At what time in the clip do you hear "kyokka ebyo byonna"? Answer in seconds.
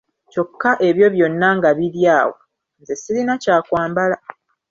0.31-1.47